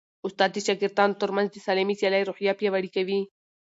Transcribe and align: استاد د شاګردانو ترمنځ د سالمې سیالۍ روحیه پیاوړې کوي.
استاد 0.27 0.49
د 0.53 0.57
شاګردانو 0.65 1.19
ترمنځ 1.21 1.47
د 1.51 1.57
سالمې 1.65 1.95
سیالۍ 1.99 2.21
روحیه 2.25 2.53
پیاوړې 2.59 2.89
کوي. 2.95 3.19